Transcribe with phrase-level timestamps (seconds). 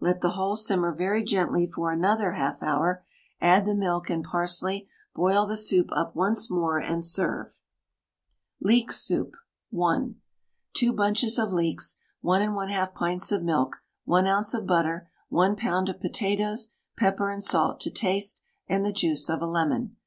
[0.00, 3.04] Let the whole simmer very gently for another 1/2 hour,
[3.38, 7.58] add the milk and parsley, boil the soup up once more, and serve.
[8.62, 9.32] LEEK SOUP
[9.68, 10.14] (1).
[10.72, 13.76] 2 bunches of leeks, 1 1/2 pints of milk,
[14.06, 14.54] 1 oz.
[14.54, 15.90] of butter, 1 lb.
[15.90, 19.96] of potatoes, pepper and salt to taste, and the juice of a lemon.